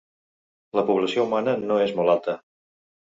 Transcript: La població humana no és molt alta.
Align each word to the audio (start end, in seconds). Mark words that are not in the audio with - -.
La 0.79 0.83
població 0.87 1.25
humana 1.27 1.53
no 1.65 1.77
és 1.83 1.93
molt 1.99 2.15
alta. 2.15 2.35